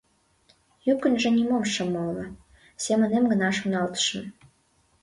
[0.85, 2.25] Йӱкынжӧ нимом шым ойло,
[2.83, 4.25] семынем гына шоналтышым.